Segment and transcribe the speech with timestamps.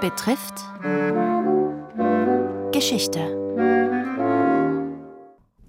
[0.00, 0.54] betrifft
[2.72, 3.20] Geschichte.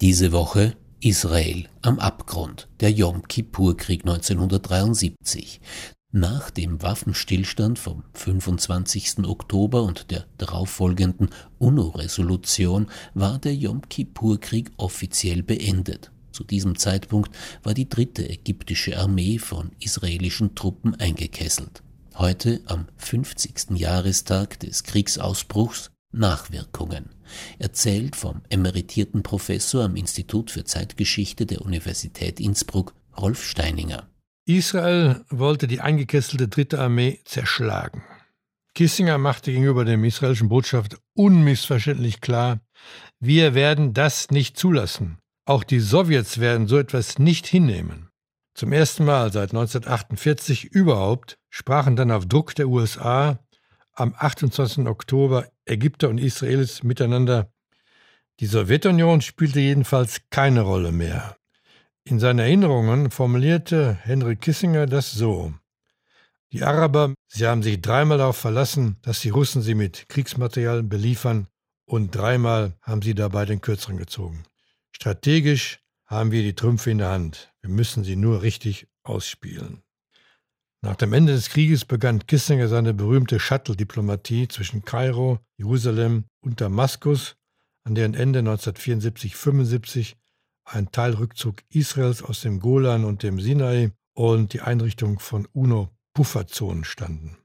[0.00, 5.60] Diese Woche Israel am Abgrund, der Yom Kippur-Krieg 1973.
[6.12, 9.24] Nach dem Waffenstillstand vom 25.
[9.24, 16.12] Oktober und der darauffolgenden UNO-Resolution war der Yom Kippur-Krieg offiziell beendet.
[16.30, 17.34] Zu diesem Zeitpunkt
[17.64, 21.82] war die dritte ägyptische Armee von israelischen Truppen eingekesselt.
[22.16, 23.70] Heute, am 50.
[23.70, 27.10] Jahrestag des Kriegsausbruchs, Nachwirkungen.
[27.58, 34.08] Erzählt vom emeritierten Professor am Institut für Zeitgeschichte der Universität Innsbruck, Rolf Steininger.
[34.46, 38.02] Israel wollte die eingekesselte dritte Armee zerschlagen.
[38.74, 42.60] Kissinger machte gegenüber dem israelischen Botschafter unmissverständlich klar,
[43.18, 45.18] wir werden das nicht zulassen.
[45.46, 48.08] Auch die Sowjets werden so etwas nicht hinnehmen.
[48.54, 53.38] Zum ersten Mal seit 1948 überhaupt sprachen dann auf Druck der USA
[53.92, 54.86] am 28.
[54.86, 57.52] Oktober Ägypter und Israelis miteinander.
[58.38, 61.36] Die Sowjetunion spielte jedenfalls keine Rolle mehr.
[62.04, 65.52] In seinen Erinnerungen formulierte Henry Kissinger das so.
[66.52, 71.46] Die Araber, sie haben sich dreimal darauf verlassen, dass die Russen sie mit Kriegsmaterial beliefern
[71.84, 74.44] und dreimal haben sie dabei den Kürzeren gezogen.
[74.92, 77.52] Strategisch haben wir die Trümpfe in der Hand.
[77.60, 79.82] Wir müssen sie nur richtig ausspielen.
[80.82, 87.36] Nach dem Ende des Krieges begann Kissinger seine berühmte Shuttle-Diplomatie zwischen Kairo, Jerusalem und Damaskus,
[87.84, 90.14] an deren Ende 1974-75
[90.64, 97.36] ein Teilrückzug Israels aus dem Golan und dem Sinai und die Einrichtung von UNO-Pufferzonen standen.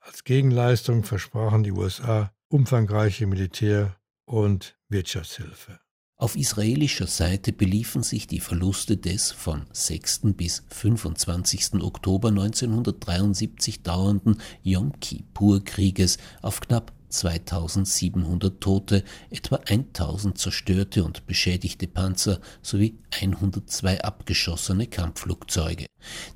[0.00, 5.80] Als Gegenleistung versprachen die USA umfangreiche Militär- und Wirtschaftshilfe.
[6.18, 10.32] Auf israelischer Seite beliefen sich die Verluste des von 6.
[10.34, 11.82] bis 25.
[11.82, 22.40] Oktober 1973 dauernden Yom Kippur-Krieges auf knapp 2700 Tote, etwa 1000 zerstörte und beschädigte Panzer
[22.62, 25.86] sowie 102 abgeschossene Kampfflugzeuge.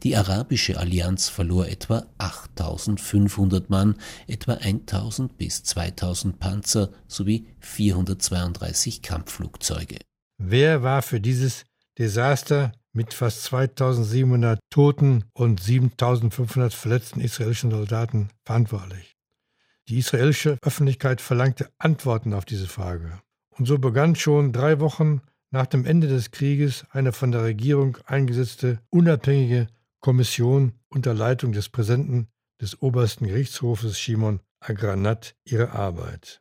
[0.02, 9.98] Die arabische Allianz verlor etwa 8500 Mann, etwa 1000 bis 2000 Panzer sowie 432 Kampfflugzeuge.
[10.38, 11.64] Wer war für dieses
[11.98, 19.16] Desaster mit fast 2700 Toten und 7500 verletzten israelischen Soldaten verantwortlich?
[19.90, 23.20] Die israelische Öffentlichkeit verlangte Antworten auf diese Frage.
[23.50, 25.20] Und so begann schon drei Wochen
[25.50, 29.66] nach dem Ende des Krieges eine von der Regierung eingesetzte unabhängige
[29.98, 32.28] Kommission unter Leitung des Präsidenten
[32.60, 36.40] des obersten Gerichtshofes Shimon Agranat ihre Arbeit.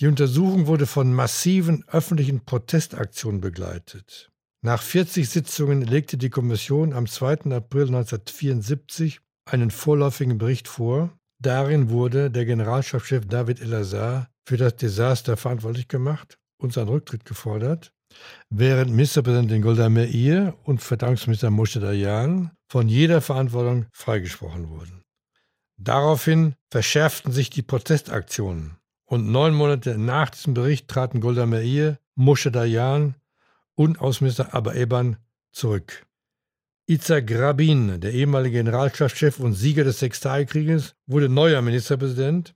[0.00, 4.30] Die Untersuchung wurde von massiven öffentlichen Protestaktionen begleitet.
[4.60, 7.52] Nach 40 Sitzungen legte die Kommission am 2.
[7.52, 15.38] April 1974 einen vorläufigen Bericht vor, Darin wurde der Generalstabschef David El-Azhar für das Desaster
[15.38, 17.94] verantwortlich gemacht und seinen Rücktritt gefordert,
[18.50, 25.02] während Ministerpräsidentin Golda Meir und Verteidigungsminister Moshe Dayan von jeder Verantwortung freigesprochen wurden.
[25.78, 32.50] Daraufhin verschärften sich die Protestaktionen und neun Monate nach diesem Bericht traten Golda Meir, Moshe
[32.50, 33.14] Dayan
[33.76, 35.16] und Außenminister Abba Eban
[35.52, 36.06] zurück.
[36.90, 42.52] Itzhak Rabin, der ehemalige Generalstabschef und Sieger des Sextilkrieges, wurde neuer Ministerpräsident,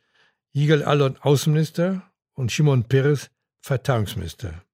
[0.52, 2.02] Yigal Allon Außenminister
[2.34, 3.30] und Shimon Peres
[3.60, 4.64] Verteidigungsminister.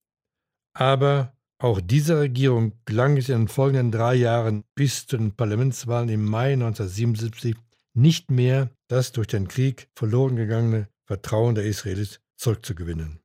[0.72, 6.08] Aber auch dieser Regierung gelang es in den folgenden drei Jahren bis zu den Parlamentswahlen
[6.08, 7.54] im Mai 1977
[7.92, 13.20] nicht mehr, das durch den Krieg verloren gegangene Vertrauen der Israelis zurückzugewinnen.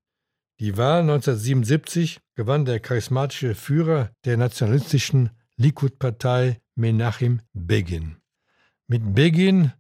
[0.59, 8.17] Die Wahl 1977 gewann der charismatische Führer der nationalistischen Likud-Partei Menachem Begin.
[8.87, 9.71] Mit Begin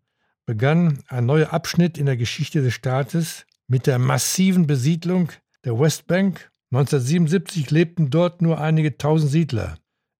[0.45, 5.31] begann ein neuer Abschnitt in der Geschichte des Staates mit der massiven Besiedlung
[5.63, 6.51] der Westbank.
[6.71, 9.77] 1977 lebten dort nur einige tausend Siedler.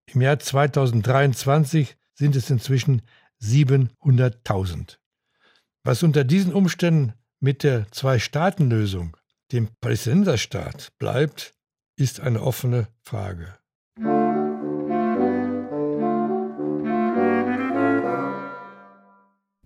[0.07, 3.01] Im Jahr 2023 sind es inzwischen
[3.41, 4.97] 700.000.
[5.83, 9.15] Was unter diesen Umständen mit der Zwei-Staaten-Lösung,
[9.51, 11.53] dem Palästinenserstaat, bleibt,
[11.95, 13.57] ist eine offene Frage.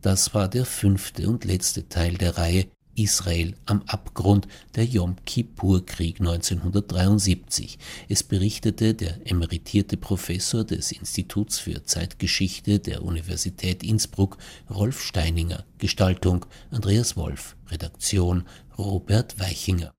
[0.01, 6.19] Das war der fünfte und letzte Teil der Reihe Israel am Abgrund, der Yom Kippur-Krieg
[6.19, 7.79] 1973.
[8.09, 14.37] Es berichtete der emeritierte Professor des Instituts für Zeitgeschichte der Universität Innsbruck,
[14.69, 18.45] Rolf Steininger, Gestaltung Andreas Wolf, Redaktion
[18.77, 19.87] Robert Weichinger.